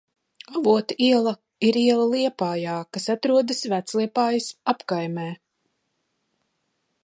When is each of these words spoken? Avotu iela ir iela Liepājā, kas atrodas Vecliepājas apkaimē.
Avotu 0.59 0.95
iela 1.07 1.33
ir 1.67 1.77
iela 1.81 2.07
Liepājā, 2.13 2.79
kas 2.97 3.07
atrodas 3.17 3.61
Vecliepājas 3.75 4.49
apkaimē. 4.75 5.27